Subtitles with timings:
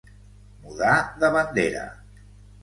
[0.63, 0.95] Mudar
[1.25, 1.85] de bandera.